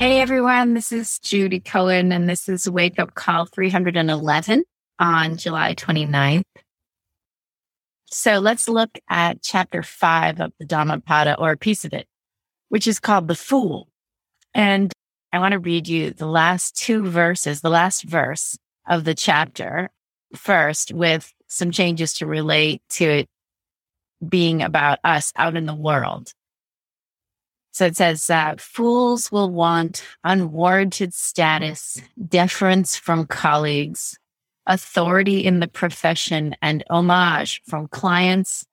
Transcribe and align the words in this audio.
Hey 0.00 0.22
everyone, 0.22 0.72
this 0.72 0.92
is 0.92 1.18
Judy 1.18 1.60
Cohen, 1.60 2.10
and 2.10 2.26
this 2.26 2.48
is 2.48 2.70
Wake 2.70 2.98
Up 2.98 3.14
Call 3.14 3.44
311 3.44 4.64
on 4.98 5.36
July 5.36 5.74
29th. 5.74 6.40
So 8.06 8.38
let's 8.38 8.66
look 8.66 8.98
at 9.10 9.42
chapter 9.42 9.82
five 9.82 10.40
of 10.40 10.54
the 10.58 10.64
Dhammapada, 10.64 11.38
or 11.38 11.50
a 11.50 11.58
piece 11.58 11.84
of 11.84 11.92
it, 11.92 12.06
which 12.70 12.86
is 12.86 12.98
called 12.98 13.28
The 13.28 13.34
Fool. 13.34 13.88
And 14.54 14.90
I 15.34 15.38
want 15.38 15.52
to 15.52 15.58
read 15.58 15.86
you 15.86 16.12
the 16.12 16.24
last 16.24 16.74
two 16.76 17.04
verses, 17.04 17.60
the 17.60 17.68
last 17.68 18.04
verse 18.04 18.56
of 18.88 19.04
the 19.04 19.14
chapter 19.14 19.90
first, 20.34 20.94
with 20.94 21.30
some 21.46 21.72
changes 21.72 22.14
to 22.14 22.26
relate 22.26 22.80
to 22.92 23.04
it 23.04 23.26
being 24.26 24.62
about 24.62 24.98
us 25.04 25.30
out 25.36 25.56
in 25.56 25.66
the 25.66 25.74
world. 25.74 26.32
So 27.72 27.86
it 27.86 27.96
says 27.96 28.26
that 28.26 28.60
fools 28.60 29.30
will 29.30 29.50
want 29.50 30.04
unwarranted 30.24 31.14
status, 31.14 32.00
deference 32.28 32.96
from 32.96 33.26
colleagues, 33.26 34.18
authority 34.66 35.44
in 35.44 35.60
the 35.60 35.68
profession, 35.68 36.56
and 36.60 36.84
homage 36.90 37.62
from 37.66 37.86
clients, 37.88 38.66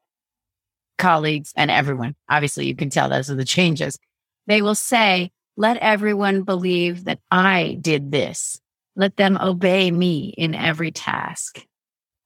colleagues, 0.97 1.53
and 1.55 1.69
everyone. 1.69 2.15
Obviously, 2.27 2.65
you 2.65 2.75
can 2.75 2.89
tell 2.89 3.07
those 3.07 3.29
are 3.29 3.35
the 3.35 3.45
changes. 3.45 3.97
They 4.47 4.61
will 4.61 4.75
say, 4.75 5.31
let 5.57 5.77
everyone 5.77 6.43
believe 6.43 7.05
that 7.05 7.19
I 7.31 7.77
did 7.79 8.11
this. 8.11 8.59
Let 8.95 9.17
them 9.17 9.37
obey 9.39 9.91
me 9.91 10.33
in 10.37 10.55
every 10.55 10.91
task. 10.91 11.65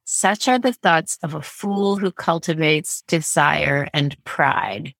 Such 0.05 0.47
are 0.47 0.59
the 0.59 0.73
thoughts 0.73 1.17
of 1.23 1.33
a 1.33 1.41
fool 1.41 1.97
who 1.97 2.11
cultivates 2.11 3.01
desire 3.03 3.87
and 3.93 4.21
pride. 4.23 4.93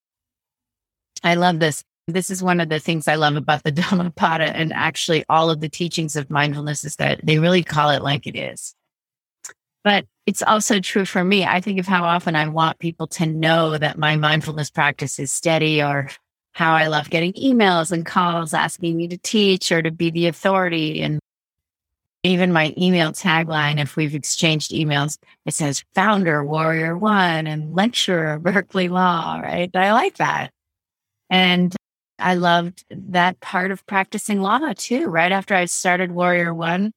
I 1.23 1.36
love 1.36 1.59
this. 1.59 1.83
This 2.08 2.30
is 2.30 2.44
one 2.44 2.59
of 2.59 2.69
the 2.69 2.80
things 2.80 3.08
I 3.08 3.16
love 3.16 3.36
about 3.36 3.64
the 3.64 3.72
Dhammapada 3.72 4.55
and 4.55 4.73
actually 4.73 5.23
all 5.30 5.50
of 5.50 5.61
the 5.61 5.69
teachings 5.69 6.16
of 6.16 6.30
mindfulness 6.30 6.83
is 6.83 6.95
that 6.97 7.22
they 7.23 7.39
really 7.39 7.63
call 7.63 7.89
it 7.89 8.03
like 8.03 8.28
it 8.28 8.38
is. 8.38 8.75
But 9.83 10.05
it's 10.25 10.44
also 10.44 10.80
true 10.80 11.05
for 11.05 11.23
me. 11.23 11.44
I 11.45 11.59
think 11.59 11.80
of 11.80 11.88
how 11.88 12.03
often 12.03 12.36
I 12.36 12.47
want 12.47 12.80
people 12.80 13.08
to 13.08 13.25
know 13.25 13.78
that 13.78 13.97
my 13.97 14.16
mindfulness 14.16 14.69
practice 14.69 15.17
is 15.17 15.31
steady 15.31 15.81
or 15.81 16.09
how 16.52 16.73
I 16.73 16.88
love 16.88 17.09
getting 17.09 17.33
emails 17.33 17.91
and 17.91 18.06
calls 18.06 18.53
asking 18.53 18.97
me 18.97 19.08
to 19.08 19.17
teach 19.17 19.72
or 19.72 19.81
to 19.81 19.89
be 19.89 20.11
the 20.11 20.28
authority. 20.28 21.02
And 21.02 21.19
even 22.23 22.53
my 22.53 22.73
email 22.78 23.11
tagline, 23.11 23.80
if 23.80 23.95
we've 23.95 24.13
exchanged 24.13 24.72
emails, 24.72 25.17
it 25.45 25.56
says 25.56 25.83
founder, 25.95 26.44
warrior 26.44 26.95
one, 26.95 27.47
and 27.47 27.73
lecturer, 27.73 28.38
Berkeley 28.38 28.89
Law, 28.89 29.39
right? 29.41 29.72
I 29.73 29.94
like 29.94 30.17
that. 30.17 30.52
And 31.31 31.73
I 32.19 32.35
loved 32.35 32.83
that 32.91 33.39
part 33.39 33.71
of 33.71 33.87
practicing 33.87 34.41
law 34.41 34.73
too. 34.75 35.07
Right 35.07 35.31
after 35.31 35.55
I 35.55 35.65
started 35.65 36.11
Warrior 36.11 36.53
One, 36.53 36.91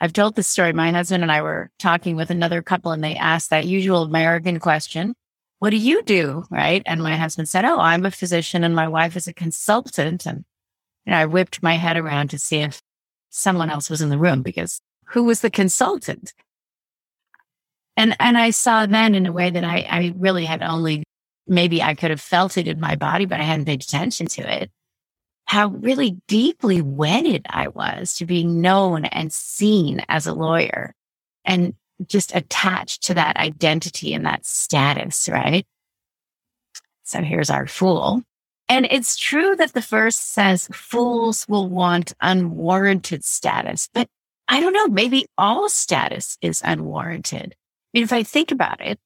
I've 0.00 0.12
told 0.12 0.34
this 0.34 0.48
story. 0.48 0.72
My 0.72 0.90
husband 0.90 1.22
and 1.22 1.32
I 1.32 1.40
were 1.40 1.70
talking 1.78 2.16
with 2.16 2.30
another 2.30 2.60
couple 2.60 2.92
and 2.92 3.02
they 3.02 3.14
asked 3.14 3.48
that 3.50 3.64
usual 3.64 4.02
American 4.02 4.58
question, 4.60 5.14
what 5.60 5.70
do 5.70 5.76
you 5.76 6.02
do? 6.02 6.44
Right. 6.50 6.82
And 6.84 7.02
my 7.02 7.16
husband 7.16 7.48
said, 7.48 7.64
Oh, 7.64 7.78
I'm 7.78 8.04
a 8.04 8.10
physician 8.10 8.62
and 8.62 8.74
my 8.74 8.88
wife 8.88 9.16
is 9.16 9.26
a 9.26 9.32
consultant. 9.32 10.26
And 10.26 10.44
you 11.06 11.12
know, 11.12 11.18
I 11.18 11.26
whipped 11.26 11.62
my 11.62 11.76
head 11.76 11.96
around 11.96 12.28
to 12.30 12.38
see 12.38 12.58
if 12.58 12.82
someone 13.30 13.70
else 13.70 13.88
was 13.88 14.02
in 14.02 14.10
the 14.10 14.18
room 14.18 14.42
because 14.42 14.80
who 15.10 15.24
was 15.24 15.40
the 15.40 15.50
consultant? 15.50 16.34
And, 17.96 18.14
and 18.20 18.36
I 18.36 18.50
saw 18.50 18.84
then 18.84 19.14
in 19.14 19.24
a 19.24 19.32
way 19.32 19.48
that 19.48 19.64
I, 19.64 19.86
I 19.88 20.14
really 20.18 20.44
had 20.44 20.62
only 20.62 21.04
maybe 21.46 21.82
I 21.82 21.94
could 21.94 22.10
have 22.10 22.20
felt 22.20 22.56
it 22.56 22.68
in 22.68 22.80
my 22.80 22.96
body, 22.96 23.24
but 23.26 23.40
I 23.40 23.44
hadn't 23.44 23.66
paid 23.66 23.82
attention 23.82 24.26
to 24.28 24.62
it. 24.62 24.70
How 25.46 25.68
really 25.68 26.16
deeply 26.26 26.82
wedded 26.82 27.46
I 27.48 27.68
was 27.68 28.14
to 28.14 28.26
being 28.26 28.60
known 28.60 29.04
and 29.04 29.32
seen 29.32 30.04
as 30.08 30.26
a 30.26 30.34
lawyer 30.34 30.94
and 31.44 31.74
just 32.06 32.34
attached 32.34 33.04
to 33.04 33.14
that 33.14 33.36
identity 33.36 34.12
and 34.12 34.26
that 34.26 34.44
status, 34.44 35.28
right? 35.28 35.66
So 37.04 37.22
here's 37.22 37.50
our 37.50 37.66
fool. 37.66 38.22
And 38.68 38.86
it's 38.90 39.16
true 39.16 39.54
that 39.56 39.72
the 39.72 39.80
verse 39.80 40.16
says 40.16 40.68
fools 40.72 41.46
will 41.48 41.68
want 41.68 42.12
unwarranted 42.20 43.24
status, 43.24 43.88
but 43.94 44.08
I 44.48 44.60
don't 44.60 44.72
know, 44.72 44.88
maybe 44.88 45.26
all 45.38 45.68
status 45.68 46.36
is 46.40 46.62
unwarranted. 46.64 47.54
I 47.54 47.88
mean, 47.94 48.04
if 48.04 48.12
I 48.12 48.24
think 48.24 48.50
about 48.50 48.80
it, 48.80 48.98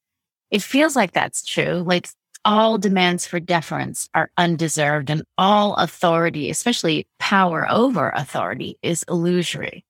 it 0.50 0.62
feels 0.62 0.96
like 0.96 1.12
that's 1.12 1.44
true. 1.44 1.82
Like 1.86 2.08
all 2.44 2.78
demands 2.78 3.26
for 3.26 3.40
deference 3.40 4.08
are 4.14 4.30
undeserved 4.36 5.10
and 5.10 5.22
all 5.36 5.74
authority, 5.74 6.50
especially 6.50 7.06
power 7.18 7.66
over 7.70 8.10
authority 8.10 8.78
is 8.82 9.04
illusory. 9.08 9.84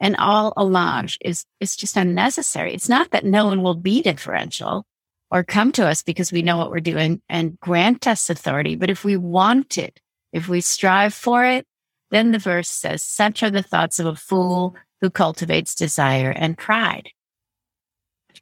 And 0.00 0.16
all 0.16 0.52
homage 0.56 1.18
is, 1.20 1.44
is 1.60 1.76
just 1.76 1.96
unnecessary. 1.96 2.74
It's 2.74 2.88
not 2.88 3.10
that 3.10 3.24
no 3.24 3.46
one 3.46 3.62
will 3.62 3.74
be 3.74 4.02
differential 4.02 4.84
or 5.30 5.44
come 5.44 5.70
to 5.72 5.86
us 5.86 6.02
because 6.02 6.32
we 6.32 6.42
know 6.42 6.56
what 6.56 6.70
we're 6.70 6.80
doing 6.80 7.22
and 7.28 7.58
grant 7.60 8.06
us 8.06 8.28
authority. 8.28 8.74
But 8.74 8.90
if 8.90 9.04
we 9.04 9.16
want 9.16 9.78
it, 9.78 10.00
if 10.32 10.48
we 10.48 10.60
strive 10.60 11.14
for 11.14 11.44
it, 11.44 11.66
then 12.10 12.32
the 12.32 12.38
verse 12.38 12.68
says, 12.68 13.02
such 13.02 13.42
are 13.42 13.50
the 13.50 13.62
thoughts 13.62 13.98
of 13.98 14.06
a 14.06 14.16
fool 14.16 14.74
who 15.00 15.08
cultivates 15.08 15.74
desire 15.74 16.30
and 16.30 16.58
pride. 16.58 17.10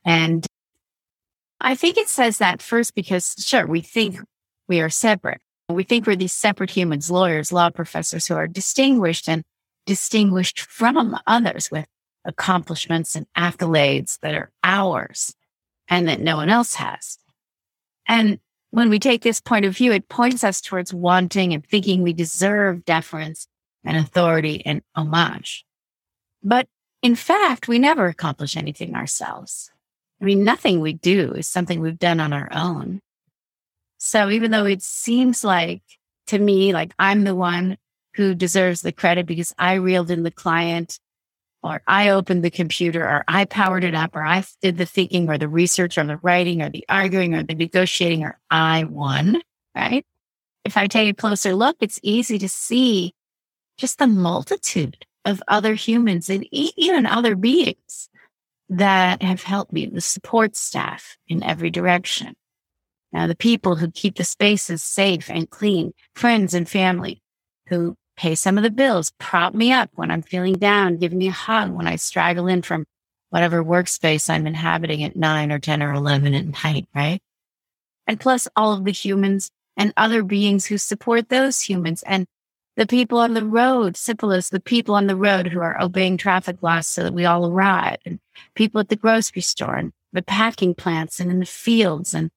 And 0.05 0.47
I 1.71 1.77
think 1.77 1.97
it 1.97 2.09
says 2.09 2.39
that 2.39 2.61
first 2.61 2.97
because, 2.97 3.37
sure, 3.39 3.65
we 3.65 3.81
think 3.81 4.19
we 4.67 4.81
are 4.81 4.91
separate. 4.91 5.41
We 5.69 5.85
think 5.85 6.05
we're 6.05 6.17
these 6.17 6.33
separate 6.33 6.71
humans, 6.71 7.13
lawyers, 7.13 7.53
law 7.53 7.71
professors 7.71 8.27
who 8.27 8.35
are 8.35 8.49
distinguished 8.49 9.29
and 9.29 9.45
distinguished 9.87 10.59
from 10.59 11.17
others 11.29 11.71
with 11.71 11.87
accomplishments 12.25 13.15
and 13.15 13.27
accolades 13.39 14.19
that 14.19 14.35
are 14.35 14.51
ours 14.65 15.33
and 15.87 16.09
that 16.09 16.21
no 16.21 16.39
one 16.39 16.51
else 16.51 16.75
has. 16.75 17.19
And 18.09 18.41
when 18.73 18.91
we 18.91 18.99
take 18.99 19.23
this 19.23 19.41
point 19.41 19.65
of 19.65 19.77
view, 19.77 19.93
it 19.93 20.09
points 20.09 20.43
us 20.43 20.61
towards 20.61 20.93
wanting 20.93 21.55
and 21.55 21.65
thinking 21.65 22.03
we 22.03 22.13
deserve 22.13 22.85
deference 22.85 23.47
and 23.85 23.97
authority 23.97 24.61
and 24.67 24.83
homage. 24.97 25.65
But 26.43 26.67
in 27.01 27.15
fact, 27.15 27.69
we 27.69 27.79
never 27.79 28.07
accomplish 28.07 28.57
anything 28.57 28.97
ourselves. 28.97 29.71
I 30.21 30.25
mean, 30.25 30.45
nothing 30.45 30.81
we 30.81 30.93
do 30.93 31.33
is 31.33 31.49
something 31.49 31.81
we've 31.81 31.99
done 31.99 32.21
on 32.21 32.33
our 32.33 32.49
own. 32.53 33.01
So 33.99 34.31
even 34.31 34.51
though 34.51 34.67
it 34.67 34.83
seems 34.83 35.45
like 35.45 35.83
to 36.29 36.39
me, 36.39 36.73
like 36.73 36.93
I'm 36.99 37.25
the 37.25 37.35
one 37.35 37.79
who 38.15 38.35
deserves 38.35 38.83
the 38.83 38.93
credit 38.93 39.27
because 39.27 39.55
I 39.59 39.75
reeled 39.75 40.11
in 40.11 40.23
the 40.23 40.31
client 40.31 40.99
or 41.63 41.83
I 41.87 42.11
opened 42.11 42.43
the 42.43 42.51
computer 42.51 43.03
or 43.05 43.25
I 43.29 43.45
powered 43.45 43.85
it 43.85 43.95
up 43.95 44.15
or 44.15 44.25
I 44.25 44.45
did 44.63 44.79
the 44.79 44.87
thinking 44.87 45.29
or 45.29 45.39
the 45.39 45.49
research 45.49 45.99
or 45.99 46.05
the 46.05 46.19
writing 46.19 46.63
or 46.63 46.71
the 46.71 46.85
arguing 46.89 47.35
or 47.35 47.43
the 47.43 47.55
negotiating 47.55 48.25
or 48.25 48.39
I 48.51 48.85
won, 48.85 49.41
right? 49.75 50.05
If 50.65 50.77
I 50.77 50.87
take 50.87 51.11
a 51.11 51.17
closer 51.17 51.55
look, 51.55 51.77
it's 51.81 52.01
easy 52.03 52.39
to 52.39 52.49
see 52.49 53.15
just 53.79 53.99
the 53.99 54.07
multitude 54.07 55.07
of 55.25 55.43
other 55.49 55.75
humans 55.75 56.29
and 56.29 56.47
even 56.53 57.07
other 57.07 57.37
beings 57.37 58.10
that 58.71 59.23
have 59.23 59.43
helped 59.43 59.73
me, 59.73 59.87
the 59.87 60.01
support 60.01 60.57
staff 60.57 61.17
in 61.29 61.43
every 61.43 61.71
direction. 61.71 62.35
Now, 63.13 63.27
the 63.27 63.37
people 63.37 63.77
who 63.77 63.91
keep 63.91 64.17
the 64.17 64.25
spaces 64.25 64.83
safe 64.83 65.29
and 65.29 65.51
clean, 65.51 65.93
friends 66.15 66.55
and 66.55 66.69
family 66.69 67.21
who 67.67 67.97
pay 68.17 68.37
some 68.37 68.57
of 68.57 68.63
the 68.63 68.71
bills, 68.71 69.13
prop 69.19 69.55
me 69.55 69.73
up 69.73 69.91
when 69.95 70.11
I'm 70.11 70.23
feeling 70.23 70.55
down, 70.55 70.99
give 70.99 71.13
me 71.13 71.29
a 71.29 71.33
hug 71.33 71.73
when 71.73 71.89
I 71.89 71.97
straggle 71.97 72.47
in 72.47 72.63
from 72.63 72.87
whatever 73.31 73.65
workspace 73.65 74.31
I'm 74.31 74.47
inhabiting 74.47 75.03
at 75.03 75.17
nine 75.17 75.51
or 75.51 75.59
10 75.59 75.83
or 75.83 75.93
11 75.93 76.35
at 76.35 76.65
night, 76.65 76.87
right? 76.95 77.21
And 78.07 78.21
plus 78.21 78.47
all 78.57 78.73
of 78.73 78.85
the 78.85 78.93
humans 78.93 79.51
and 79.77 79.93
other 79.97 80.23
beings 80.23 80.67
who 80.67 80.79
support 80.79 81.29
those 81.29 81.63
humans 81.63 82.05
and 82.05 82.27
the 82.81 82.87
people 82.87 83.19
on 83.19 83.35
the 83.35 83.45
road, 83.45 83.95
simple 83.95 84.33
as 84.33 84.49
the 84.49 84.59
people 84.59 84.95
on 84.95 85.07
the 85.07 85.15
road 85.15 85.47
who 85.47 85.61
are 85.61 85.79
obeying 85.83 86.17
traffic 86.17 86.63
laws 86.63 86.87
so 86.87 87.03
that 87.03 87.13
we 87.13 87.27
all 87.27 87.47
arrive, 87.47 87.99
and 88.07 88.19
people 88.55 88.81
at 88.81 88.89
the 88.89 88.97
grocery 88.97 89.43
store 89.43 89.75
and 89.75 89.93
the 90.15 90.23
packing 90.23 90.75
plants 90.75 91.21
and 91.21 91.31
in 91.31 91.41
the 91.41 91.45
fields 91.45 92.15
and 92.15 92.31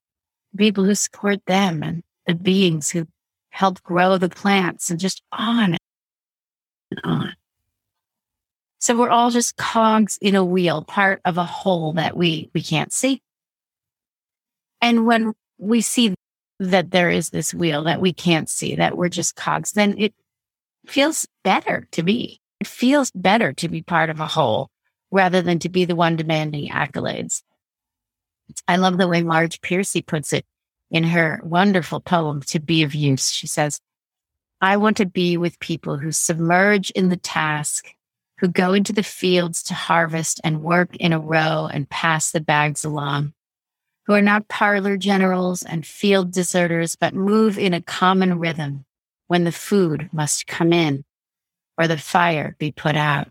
people 0.58 0.84
who 0.84 0.96
support 0.96 1.40
them 1.46 1.82
and 1.82 2.04
the 2.28 2.36
beings 2.36 2.90
who 2.90 3.08
help 3.52 3.82
grow 3.84 4.18
the 4.18 4.28
plants 4.28 4.90
and 4.90 5.00
just 5.00 5.24
on 5.32 5.78
and 6.92 7.02
on. 7.06 7.34
So 8.80 8.98
we're 8.98 9.10
all 9.10 9.32
just 9.32 9.56
cogs 9.56 10.18
in 10.22 10.36
a 10.36 10.44
wheel, 10.44 10.84
part 10.84 11.22
of 11.24 11.38
a 11.38 11.46
whole 11.46 11.94
that 11.94 12.18
we, 12.18 12.50
we 12.54 12.62
can't 12.62 12.92
see. 12.92 13.22
And 14.82 15.06
when 15.06 15.36
we 15.58 15.80
see 15.80 16.16
that 16.60 16.92
there 16.92 17.10
is 17.10 17.30
this 17.30 17.54
wheel 17.54 17.86
that 17.86 18.02
we 18.02 18.12
can't 18.12 18.50
see, 18.50 18.76
that 18.76 18.98
we're 18.98 19.08
just 19.08 19.38
cogs, 19.38 19.72
then 19.72 19.96
it 19.98 20.14
feels 20.88 21.28
better 21.44 21.88
to 21.92 22.04
me. 22.04 22.42
It 22.60 22.68
feels 22.68 23.12
better 23.12 23.54
to 23.54 23.68
be 23.68 23.82
part 23.82 24.10
of 24.10 24.20
a 24.20 24.28
whole 24.28 24.70
rather 25.12 25.42
than 25.42 25.60
to 25.60 25.70
be 25.70 25.86
the 25.86 25.96
one 25.96 26.16
demanding 26.16 26.70
accolades. 26.70 27.44
I 28.68 28.78
love 28.78 28.98
the 28.98 29.08
way 29.08 29.22
Marge 29.22 29.62
Piercy 29.62 30.02
puts 30.02 30.34
it 30.34 30.46
in 30.92 31.04
her 31.04 31.40
wonderful 31.44 32.00
poem, 32.00 32.42
To 32.42 32.60
Be 32.60 32.84
of 32.84 32.96
Use. 32.96 33.32
She 33.32 33.48
says, 33.48 33.80
I 34.62 34.78
want 34.78 34.98
to 34.98 35.06
be 35.06 35.38
with 35.38 35.60
people 35.60 35.98
who 35.98 36.12
submerge 36.12 36.90
in 36.92 37.10
the 37.10 37.18
task, 37.18 37.94
who 38.38 38.48
go 38.48 38.74
into 38.74 38.94
the 38.94 39.04
fields 39.04 39.64
to 39.64 39.74
harvest 39.74 40.40
and 40.44 40.64
work 40.64 40.96
in 40.98 41.14
a 41.14 41.20
row 41.20 41.70
and 41.72 41.90
pass 41.90 42.32
the 42.32 42.42
bags 42.42 42.86
along, 42.86 43.34
who 44.06 44.14
are 44.14 44.22
not 44.22 44.48
parlor 44.48 44.98
generals 44.98 45.64
and 45.64 45.86
field 45.86 46.32
deserters, 46.32 46.96
but 46.96 47.14
move 47.14 47.58
in 47.58 47.74
a 47.74 47.82
common 47.82 48.40
rhythm 48.40 48.86
when 49.34 49.46
the 49.46 49.52
food 49.52 50.08
must 50.14 50.46
come 50.46 50.72
in 50.72 51.04
or 51.76 51.88
the 51.88 51.98
fire 51.98 52.56
be 52.60 52.72
put 52.72 52.96
out. 52.96 53.30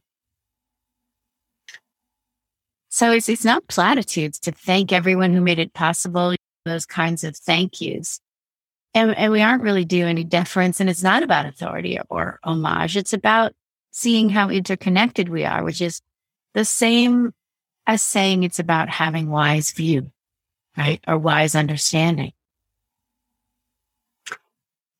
So 2.88 3.12
it's, 3.12 3.28
it's 3.28 3.44
not 3.44 3.68
platitudes 3.68 4.40
to 4.40 4.50
thank 4.50 4.92
everyone 4.92 5.32
who 5.32 5.40
made 5.40 5.60
it 5.60 5.74
possible, 5.74 6.34
those 6.64 6.86
kinds 6.86 7.22
of 7.22 7.36
thank 7.36 7.80
yous. 7.80 8.18
And, 8.94 9.16
and 9.16 9.30
we 9.30 9.42
aren't 9.42 9.62
really 9.62 9.84
doing 9.84 10.08
any 10.08 10.24
deference, 10.24 10.80
and 10.80 10.90
it's 10.90 11.04
not 11.04 11.22
about 11.22 11.46
authority 11.46 12.00
or, 12.00 12.04
or 12.10 12.40
homage. 12.42 12.96
It's 12.96 13.12
about 13.12 13.52
seeing 13.92 14.28
how 14.28 14.50
interconnected 14.50 15.28
we 15.28 15.44
are, 15.44 15.62
which 15.62 15.80
is 15.80 16.00
the 16.54 16.64
same 16.64 17.32
as 17.86 18.02
saying 18.02 18.42
it's 18.42 18.58
about 18.58 18.88
having 18.88 19.30
wise 19.30 19.70
view, 19.70 20.10
right? 20.76 21.00
Or 21.06 21.16
wise 21.16 21.54
understanding. 21.54 22.32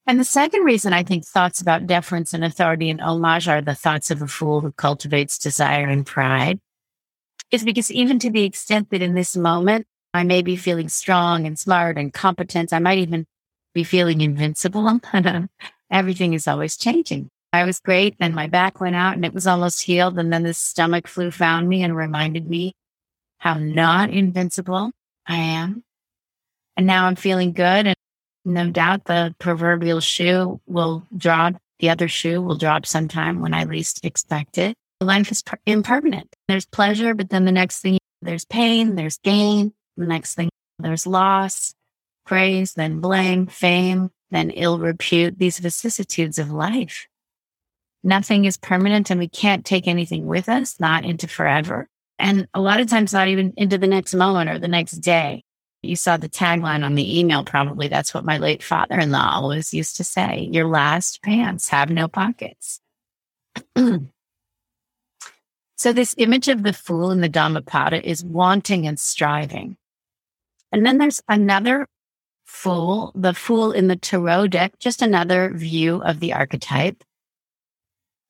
And 0.07 0.19
the 0.19 0.25
second 0.25 0.65
reason 0.65 0.93
I 0.93 1.05
think 1.05 1.25
thoughts 1.25 1.61
about 1.61 1.87
deference 1.87 2.35
and 2.35 2.45
authority 2.45 2.91
and 2.91 3.01
homage 3.01 3.47
are 3.47 3.61
the 3.61 3.75
thoughts 3.75 4.11
of 4.11 4.21
a 4.21 4.27
fool 4.27 4.61
who 4.61 4.73
cultivates 4.73 5.39
desire 5.39 5.87
and 5.87 6.05
pride 6.05 6.59
is 7.53 7.63
because 7.63 7.91
even 7.91 8.19
to 8.19 8.31
the 8.31 8.45
extent 8.45 8.91
that 8.91 9.03
in 9.03 9.15
this 9.15 9.37
moment, 9.37 9.87
I 10.15 10.25
may 10.25 10.43
be 10.43 10.57
feeling 10.57 10.89
strong 10.89 11.47
and 11.47 11.59
smart 11.59 11.97
and 11.97 12.13
competent, 12.13 12.73
I 12.73 12.79
might 12.79 12.99
even 12.99 13.27
be 13.75 13.85
feeling 13.85 14.21
invincible. 14.21 15.01
Everything 15.91 16.33
is 16.35 16.49
always 16.49 16.77
changing. 16.77 17.31
I 17.53 17.65
was 17.65 17.81
great. 17.81 18.17
Then 18.19 18.35
my 18.35 18.47
back 18.47 18.81
went 18.81 18.97
out 18.97 19.15
and 19.15 19.25
it 19.25 19.35
was 19.35 19.47
almost 19.47 19.83
healed. 19.83 20.19
And 20.19 20.33
then 20.33 20.43
the 20.43 20.55
stomach 20.55 21.07
flu 21.07 21.31
found 21.31 21.69
me 21.69 21.83
and 21.83 21.95
reminded 21.95 22.49
me 22.49 22.75
how 23.39 23.55
not 23.55 24.11
invincible 24.11 24.93
I 25.27 25.37
am. 25.37 25.85
And 26.77 26.87
now 26.87 27.07
I'm 27.07 27.17
feeling 27.17 27.53
good. 27.53 27.87
And 27.87 27.97
no 28.45 28.71
doubt 28.71 29.05
the 29.05 29.35
proverbial 29.39 30.01
shoe 30.01 30.61
will 30.67 31.07
drop. 31.17 31.55
The 31.81 31.91
other 31.91 32.09
shoe 32.09 32.41
will 32.41 32.57
drop 32.57 32.87
sometime 32.87 33.41
when 33.41 33.55
I 33.55 33.65
least 33.65 34.05
expect 34.05 34.59
it. 34.59 34.77
Life 35.01 35.33
is 35.33 35.43
per- 35.43 35.59
impermanent. 35.67 36.35
There's 36.49 36.67
pleasure, 36.67 37.15
but 37.15 37.31
then 37.31 37.45
the 37.45 37.53
next 37.53 37.81
thing 37.81 37.99
there's 38.21 38.45
pain, 38.45 38.95
there's 38.95 39.19
gain. 39.19 39.73
The 39.97 40.07
next 40.07 40.35
thing 40.35 40.49
there's 40.79 41.07
loss, 41.07 41.75
praise, 42.25 42.75
then 42.75 43.01
blame, 43.01 43.47
fame, 43.47 44.11
then 44.31 44.51
ill 44.51 44.79
repute, 44.79 45.39
these 45.39 45.59
vicissitudes 45.59 46.39
of 46.39 46.51
life. 46.51 47.07
Nothing 48.05 48.45
is 48.45 48.57
permanent 48.57 49.11
and 49.11 49.21
we 49.21 49.29
can't 49.29 49.65
take 49.65 49.87
anything 49.87 50.27
with 50.27 50.49
us, 50.49 50.81
not 50.81 51.05
into 51.05 51.29
forever. 51.29 51.89
And 52.19 52.49
a 52.55 52.61
lot 52.61 52.81
of 52.81 52.89
times, 52.89 53.13
not 53.13 53.29
even 53.29 53.53
into 53.57 53.79
the 53.79 53.87
next 53.87 54.15
moment 54.15 54.51
or 54.51 54.59
the 54.59 54.69
next 54.69 54.93
day. 54.99 55.45
You 55.83 55.97
saw 55.97 56.17
the 56.17 56.29
tagline 56.29 56.85
on 56.85 56.95
the 56.95 57.19
email, 57.19 57.45
probably. 57.45 57.89
That's 57.89 58.15
what 58.15 58.25
my 58.25 58.39
late 58.39 58.63
father 58.63 58.99
in 58.99 59.11
law 59.11 59.33
always 59.35 59.75
used 59.75 59.97
to 59.97 60.05
say 60.05 60.49
Your 60.53 60.69
last 60.69 61.23
pants 61.23 61.69
have 61.71 61.91
no 61.91 62.07
pockets. 62.07 62.81
so, 63.77 64.01
this 65.93 66.15
image 66.19 66.49
of 66.49 66.63
the 66.63 66.73
fool 66.73 67.11
in 67.11 67.21
the 67.21 67.29
Dhammapada 67.29 68.09
is 68.09 68.25
wanting 68.25 68.87
and 68.87 68.99
striving. 68.99 69.77
And 70.71 70.87
then 70.87 70.99
there's 70.99 71.21
another 71.29 71.89
fool, 72.45 73.13
the 73.15 73.35
fool 73.35 73.73
in 73.73 73.89
the 73.89 73.97
tarot 73.97 74.49
deck, 74.49 74.79
just 74.79 75.03
another 75.03 75.53
view 75.53 76.03
of 76.03 76.21
the 76.21 76.33
archetype. 76.33 77.03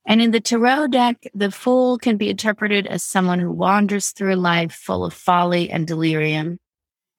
And 0.06 0.20
in 0.20 0.32
the 0.32 0.40
tarot 0.40 0.88
deck, 0.88 1.18
the 1.34 1.50
fool 1.50 1.98
can 1.98 2.16
be 2.16 2.30
interpreted 2.30 2.86
as 2.86 3.04
someone 3.04 3.38
who 3.38 3.52
wanders 3.52 4.10
through 4.10 4.34
life 4.34 4.72
full 4.72 5.04
of 5.04 5.12
folly 5.12 5.70
and 5.70 5.86
delirium, 5.86 6.58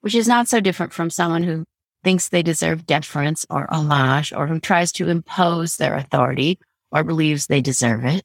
which 0.03 0.15
is 0.15 0.27
not 0.27 0.49
so 0.49 0.59
different 0.59 0.91
from 0.91 1.09
someone 1.09 1.43
who 1.43 1.63
thinks 2.03 2.27
they 2.27 2.43
deserve 2.43 2.85
deference 2.85 3.45
or 3.49 3.73
homage 3.73 4.33
or 4.33 4.47
who 4.47 4.59
tries 4.59 4.91
to 4.91 5.07
impose 5.07 5.77
their 5.77 5.95
authority 5.95 6.59
or 6.91 7.05
believes 7.05 7.47
they 7.47 7.61
deserve 7.61 8.03
it. 8.03 8.21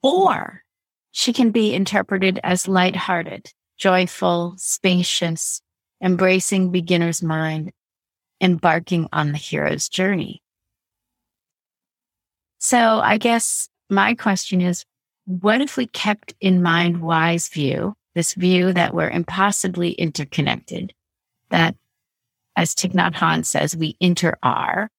Or 0.00 0.62
she 1.10 1.32
can 1.32 1.50
be 1.50 1.74
interpreted 1.74 2.38
as 2.44 2.68
lighthearted, 2.68 3.50
joyful, 3.76 4.54
spacious, 4.56 5.60
embracing 6.00 6.70
beginner's 6.70 7.20
mind, 7.20 7.72
embarking 8.40 9.08
on 9.12 9.32
the 9.32 9.38
hero's 9.38 9.88
journey. 9.88 10.44
So 12.58 12.78
I 12.78 13.18
guess 13.18 13.68
my 13.90 14.14
question 14.14 14.60
is, 14.60 14.84
what 15.24 15.60
if 15.60 15.76
we 15.76 15.88
kept 15.88 16.34
in 16.40 16.62
mind 16.62 17.02
wise 17.02 17.48
view, 17.48 17.94
this 18.18 18.34
view 18.34 18.72
that 18.72 18.92
we're 18.92 19.08
impossibly 19.08 19.92
interconnected, 19.92 20.92
that 21.50 21.76
as 22.56 22.74
Thich 22.74 22.92
Nhat 22.92 23.14
Hanh 23.14 23.46
says, 23.46 23.76
we 23.76 23.96
inter 24.00 24.36
are, 24.42 24.90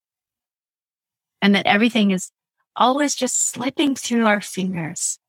and 1.41 1.53
that 1.53 1.65
everything 1.65 2.11
is 2.11 2.31
always 2.77 3.15
just 3.15 3.49
slipping 3.49 3.93
through 3.93 4.25
our 4.25 4.39
fingers. 4.39 5.19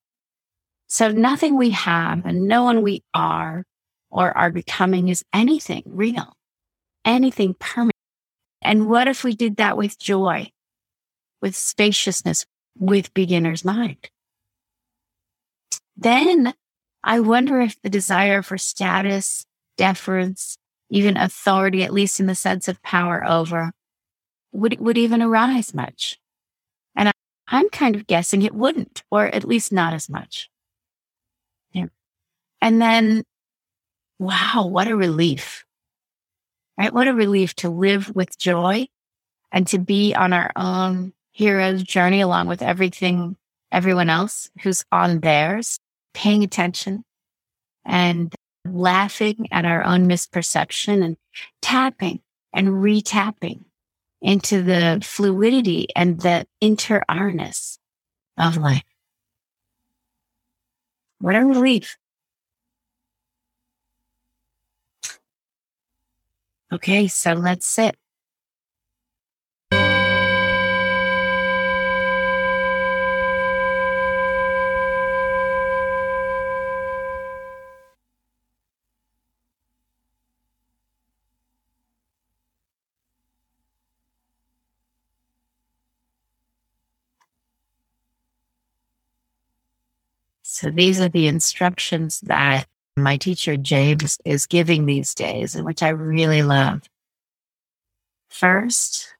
So 0.86 1.10
nothing 1.10 1.56
we 1.56 1.70
have 1.70 2.24
and 2.24 2.46
no 2.46 2.62
one 2.62 2.82
we 2.82 3.02
are 3.12 3.64
or 4.08 4.36
are 4.38 4.52
becoming 4.52 5.08
is 5.08 5.24
anything 5.32 5.82
real, 5.84 6.36
anything 7.04 7.54
permanent. 7.58 7.90
And 8.62 8.88
what 8.88 9.08
if 9.08 9.24
we 9.24 9.34
did 9.34 9.56
that 9.56 9.76
with 9.76 9.98
joy, 9.98 10.52
with 11.42 11.56
spaciousness, 11.56 12.46
with 12.78 13.12
beginner's 13.14 13.64
mind? 13.64 14.10
Then 15.96 16.54
I 17.02 17.20
wonder 17.20 17.60
if 17.60 17.80
the 17.82 17.90
desire 17.90 18.42
for 18.42 18.58
status, 18.58 19.46
deference, 19.76 20.56
even 20.90 21.16
authority, 21.16 21.82
at 21.82 21.92
least 21.92 22.20
in 22.20 22.26
the 22.26 22.34
sense 22.34 22.68
of 22.68 22.82
power 22.82 23.24
over, 23.26 23.72
would, 24.52 24.78
would 24.80 24.98
even 24.98 25.22
arise 25.22 25.72
much. 25.72 26.18
And 26.94 27.08
I, 27.08 27.12
I'm 27.48 27.68
kind 27.70 27.96
of 27.96 28.06
guessing 28.06 28.42
it 28.42 28.54
wouldn't, 28.54 29.02
or 29.10 29.26
at 29.26 29.44
least 29.44 29.72
not 29.72 29.94
as 29.94 30.08
much. 30.08 30.50
Yeah. 31.72 31.86
And 32.60 32.82
then 32.82 33.24
wow, 34.18 34.66
what 34.66 34.86
a 34.86 34.94
relief, 34.94 35.64
right? 36.76 36.92
What 36.92 37.08
a 37.08 37.14
relief 37.14 37.54
to 37.56 37.70
live 37.70 38.14
with 38.14 38.38
joy 38.38 38.86
and 39.50 39.66
to 39.68 39.78
be 39.78 40.14
on 40.14 40.32
our 40.32 40.52
own 40.54 41.14
hero's 41.32 41.82
journey 41.82 42.20
along 42.20 42.46
with 42.46 42.60
everything, 42.60 43.36
everyone 43.72 44.10
else 44.10 44.50
who's 44.62 44.84
on 44.92 45.20
theirs, 45.20 45.80
paying 46.14 46.42
attention 46.42 47.04
and 47.84 48.34
laughing 48.64 49.48
at 49.50 49.64
our 49.64 49.84
own 49.84 50.06
misperception 50.06 51.04
and 51.04 51.16
tapping 51.62 52.20
and 52.52 52.68
retapping 52.68 53.64
into 54.20 54.62
the 54.62 55.00
fluidity 55.02 55.88
and 55.96 56.20
the 56.20 56.46
inter-arness 56.60 57.78
of 58.36 58.56
life. 58.56 58.82
What 61.20 61.36
a 61.36 61.44
relief. 61.44 61.96
Okay, 66.72 67.08
so 67.08 67.32
let's 67.32 67.66
sit. 67.66 67.96
So 90.60 90.68
these 90.68 91.00
are 91.00 91.08
the 91.08 91.26
instructions 91.26 92.20
that 92.20 92.66
my 92.94 93.16
teacher 93.16 93.56
James 93.56 94.18
is 94.26 94.44
giving 94.44 94.84
these 94.84 95.14
days, 95.14 95.54
and 95.54 95.64
which 95.64 95.82
I 95.82 95.88
really 95.88 96.42
love. 96.42 96.82
First, 98.28 99.14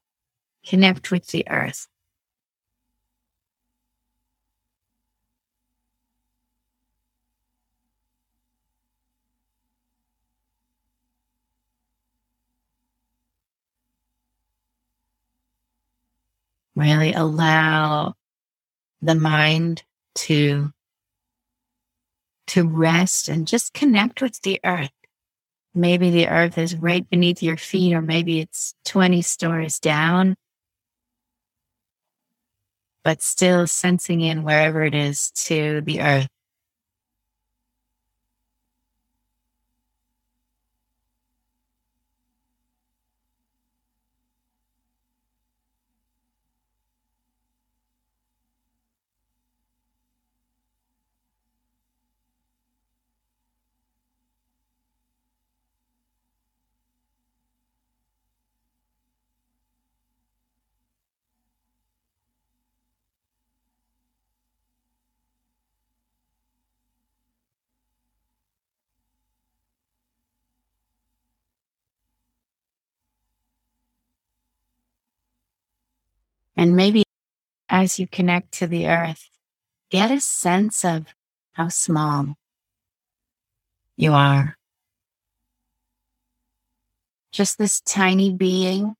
connect 0.63 1.09
with 1.09 1.25
the 1.29 1.49
earth. 1.49 1.87
Really 16.75 17.13
allow 17.13 18.13
the 19.01 19.15
mind 19.15 19.81
to 20.13 20.71
to 22.47 22.67
rest 22.67 23.29
and 23.29 23.47
just 23.47 23.73
connect 23.73 24.21
with 24.21 24.41
the 24.41 24.59
earth. 24.65 24.91
Maybe 25.73 26.09
the 26.09 26.27
earth 26.27 26.57
is 26.57 26.75
right 26.75 27.09
beneath 27.09 27.41
your 27.41 27.57
feet, 27.57 27.93
or 27.93 28.01
maybe 28.01 28.39
it's 28.41 28.73
20 28.85 29.21
stories 29.21 29.79
down, 29.79 30.35
but 33.03 33.21
still 33.21 33.67
sensing 33.67 34.21
in 34.21 34.43
wherever 34.43 34.83
it 34.83 34.93
is 34.95 35.31
to 35.31 35.81
the 35.81 36.01
earth. 36.01 36.27
And 76.61 76.75
maybe 76.75 77.01
as 77.69 77.97
you 77.97 78.05
connect 78.05 78.51
to 78.59 78.67
the 78.67 78.87
earth, 78.87 79.31
get 79.89 80.11
a 80.11 80.21
sense 80.21 80.85
of 80.85 81.07
how 81.53 81.69
small 81.69 82.35
you 83.97 84.13
are. 84.13 84.59
Just 87.31 87.57
this 87.57 87.81
tiny 87.81 88.31
being. 88.31 88.95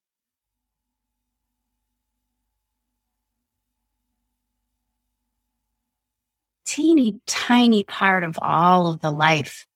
Teeny 6.65 7.21
tiny 7.27 7.83
part 7.83 8.23
of 8.23 8.39
all 8.41 8.87
of 8.87 9.01
the 9.01 9.11
life 9.11 9.67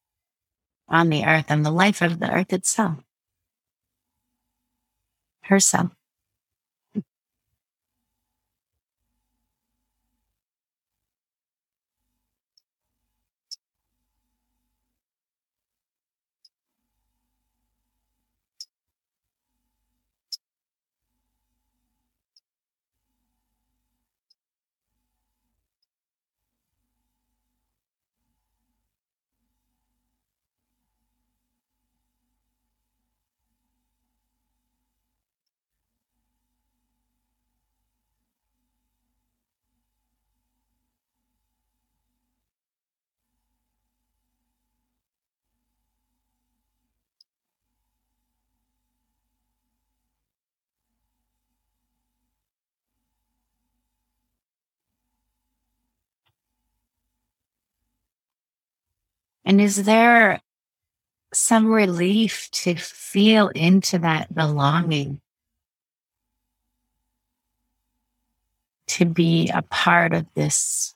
on 0.89 1.09
the 1.09 1.23
earth 1.23 1.45
and 1.49 1.63
the 1.63 1.69
life 1.69 2.01
of 2.01 2.17
the 2.17 2.31
earth 2.31 2.51
itself, 2.51 3.03
herself. 5.41 5.94
And 59.45 59.61
is 59.61 59.83
there 59.83 60.41
some 61.33 61.67
relief 61.67 62.49
to 62.51 62.75
feel 62.75 63.49
into 63.49 63.99
that 63.99 64.33
belonging? 64.33 65.21
To 68.87 69.05
be 69.05 69.51
a 69.53 69.61
part 69.61 70.13
of 70.13 70.25
this 70.33 70.95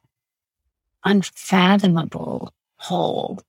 unfathomable 1.03 2.53
whole. 2.77 3.39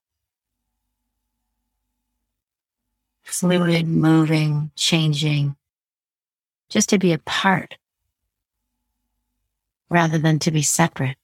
Fluid, 3.23 3.87
moving, 3.87 4.71
changing, 4.75 5.57
just 6.69 6.89
to 6.89 6.99
be 6.99 7.13
a 7.13 7.19
part 7.19 7.79
rather 9.89 10.19
than 10.19 10.39
to 10.41 10.51
be 10.51 10.63
separate. 10.63 11.17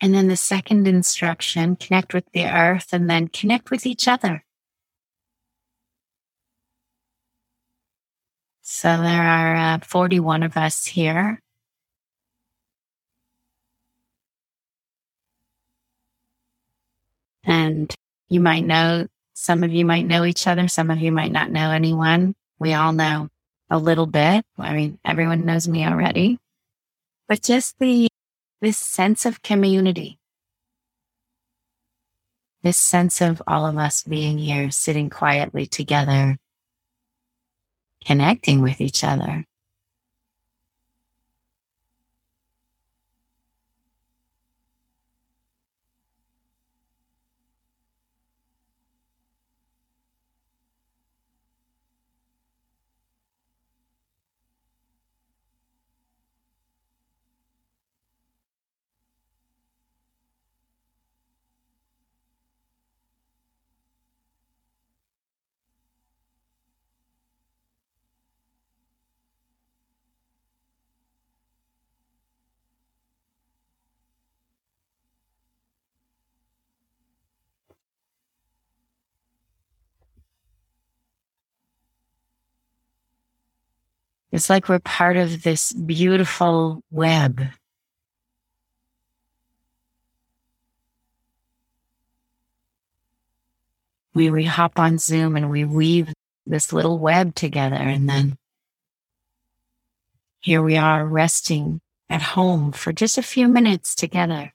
And 0.00 0.14
then 0.14 0.28
the 0.28 0.36
second 0.36 0.86
instruction, 0.86 1.76
connect 1.76 2.14
with 2.14 2.24
the 2.32 2.46
earth 2.46 2.92
and 2.92 3.10
then 3.10 3.28
connect 3.28 3.70
with 3.70 3.84
each 3.84 4.06
other. 4.06 4.44
So 8.62 8.88
there 9.00 9.22
are 9.22 9.56
uh, 9.56 9.78
41 9.80 10.42
of 10.44 10.56
us 10.56 10.86
here. 10.86 11.40
And 17.42 17.92
you 18.28 18.40
might 18.40 18.64
know, 18.64 19.06
some 19.34 19.64
of 19.64 19.72
you 19.72 19.84
might 19.84 20.06
know 20.06 20.24
each 20.24 20.46
other, 20.46 20.68
some 20.68 20.90
of 20.90 20.98
you 20.98 21.10
might 21.10 21.32
not 21.32 21.50
know 21.50 21.70
anyone. 21.70 22.34
We 22.58 22.74
all 22.74 22.92
know 22.92 23.30
a 23.70 23.78
little 23.78 24.06
bit. 24.06 24.44
I 24.58 24.74
mean, 24.74 24.98
everyone 25.04 25.44
knows 25.44 25.66
me 25.66 25.86
already. 25.86 26.38
But 27.26 27.42
just 27.42 27.78
the 27.78 28.08
this 28.60 28.76
sense 28.76 29.24
of 29.24 29.42
community, 29.42 30.18
this 32.62 32.76
sense 32.76 33.20
of 33.20 33.40
all 33.46 33.66
of 33.66 33.76
us 33.76 34.02
being 34.02 34.38
here, 34.38 34.70
sitting 34.70 35.10
quietly 35.10 35.66
together, 35.66 36.38
connecting 38.04 38.60
with 38.60 38.80
each 38.80 39.04
other. 39.04 39.44
It's 84.38 84.48
like 84.48 84.68
we're 84.68 84.78
part 84.78 85.16
of 85.16 85.42
this 85.42 85.72
beautiful 85.72 86.84
web. 86.92 87.42
We, 94.14 94.30
we 94.30 94.44
hop 94.44 94.78
on 94.78 94.98
Zoom 94.98 95.34
and 95.34 95.50
we 95.50 95.64
weave 95.64 96.14
this 96.46 96.72
little 96.72 97.00
web 97.00 97.34
together. 97.34 97.74
And 97.74 98.08
then 98.08 98.38
here 100.38 100.62
we 100.62 100.76
are 100.76 101.04
resting 101.04 101.80
at 102.08 102.22
home 102.22 102.70
for 102.70 102.92
just 102.92 103.18
a 103.18 103.22
few 103.22 103.48
minutes 103.48 103.96
together. 103.96 104.54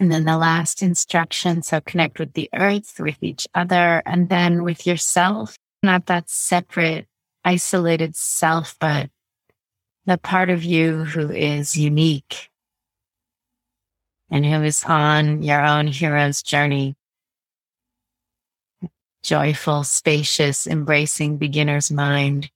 And 0.00 0.12
then 0.12 0.24
the 0.24 0.38
last 0.38 0.82
instruction. 0.82 1.62
So 1.62 1.80
connect 1.80 2.18
with 2.18 2.34
the 2.34 2.48
earth, 2.54 3.00
with 3.00 3.20
each 3.20 3.48
other, 3.54 4.02
and 4.06 4.28
then 4.28 4.62
with 4.62 4.86
yourself, 4.86 5.56
not 5.82 6.06
that 6.06 6.30
separate, 6.30 7.06
isolated 7.44 8.14
self, 8.14 8.76
but 8.80 9.10
the 10.06 10.18
part 10.18 10.50
of 10.50 10.64
you 10.64 11.04
who 11.04 11.30
is 11.30 11.76
unique 11.76 12.48
and 14.30 14.44
who 14.44 14.62
is 14.62 14.84
on 14.84 15.42
your 15.42 15.64
own 15.64 15.86
hero's 15.86 16.42
journey. 16.42 16.96
Joyful, 19.22 19.84
spacious, 19.84 20.66
embracing 20.66 21.38
beginner's 21.38 21.90
mind. 21.90 22.50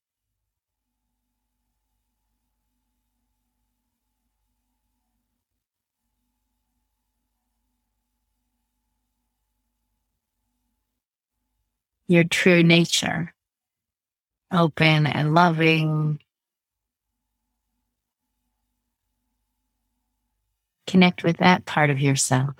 Your 12.09 12.25
true 12.25 12.62
nature, 12.62 13.33
open 14.53 15.07
and 15.07 15.35
loving. 15.35 16.21
Connect 20.87 21.25
with 21.25 21.38
that 21.38 21.65
part 21.65 21.91
of 21.91 22.01
yourself. 22.01 22.55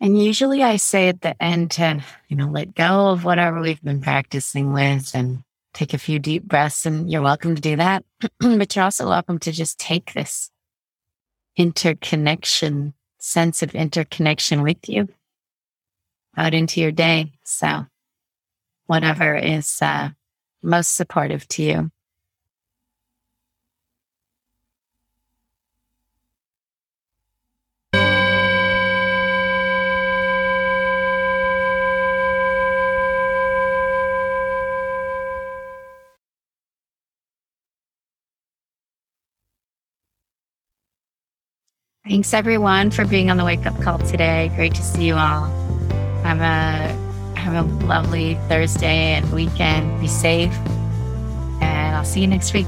And 0.00 0.22
usually 0.22 0.62
I 0.62 0.76
say 0.76 1.08
at 1.08 1.22
the 1.22 1.40
end 1.42 1.72
to, 1.72 2.02
you 2.28 2.36
know, 2.36 2.48
let 2.48 2.74
go 2.74 3.08
of 3.10 3.24
whatever 3.24 3.60
we've 3.60 3.82
been 3.82 4.00
practicing 4.00 4.72
with 4.72 5.10
and 5.14 5.42
take 5.74 5.92
a 5.92 5.98
few 5.98 6.18
deep 6.18 6.44
breaths. 6.44 6.86
And 6.86 7.10
you're 7.10 7.22
welcome 7.22 7.56
to 7.56 7.60
do 7.60 7.76
that. 7.76 8.04
but 8.40 8.76
you're 8.76 8.84
also 8.84 9.08
welcome 9.08 9.38
to 9.40 9.52
just 9.52 9.78
take 9.78 10.12
this 10.12 10.50
interconnection, 11.56 12.94
sense 13.18 13.62
of 13.62 13.74
interconnection 13.74 14.62
with 14.62 14.88
you 14.88 15.08
out 16.36 16.54
into 16.54 16.80
your 16.80 16.92
day. 16.92 17.32
So 17.44 17.86
whatever 18.86 19.34
is 19.34 19.82
uh, 19.82 20.10
most 20.62 20.94
supportive 20.94 21.46
to 21.48 21.62
you. 21.62 21.90
Thanks 42.08 42.32
everyone 42.32 42.90
for 42.90 43.04
being 43.04 43.30
on 43.30 43.36
the 43.36 43.44
wake 43.44 43.66
up 43.66 43.78
call 43.82 43.98
today. 43.98 44.50
Great 44.56 44.74
to 44.76 44.82
see 44.82 45.04
you 45.04 45.16
all. 45.16 45.44
Have 46.22 46.40
a 46.40 47.38
have 47.38 47.54
a 47.54 47.84
lovely 47.84 48.36
Thursday 48.48 49.12
and 49.12 49.30
weekend. 49.30 50.00
Be 50.00 50.08
safe. 50.08 50.54
And 51.60 51.94
I'll 51.94 52.06
see 52.06 52.22
you 52.22 52.26
next 52.26 52.54
week. 52.54 52.66